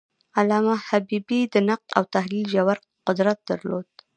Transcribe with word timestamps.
علامه 0.37 0.75
حبیبي 0.87 1.41
د 1.53 1.55
نقد 1.69 1.87
او 1.97 2.03
تحلیل 2.15 2.45
ژور 2.53 2.77
قدرت 3.07 3.37
درلود. 3.49 3.87